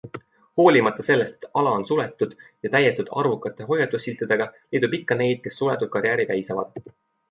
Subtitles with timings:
[0.61, 2.33] Hoolimata sellest, et ala on suletud
[2.65, 6.87] ja täidetud arvukate hoiatussiltidega, leidub ikka neid, kes suletud karjääri väisavad.